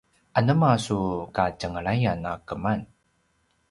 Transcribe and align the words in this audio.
anema 0.39 0.71
su 0.85 0.97
katjengelayan 1.35 2.21
a 2.31 2.33
keman? 2.47 2.79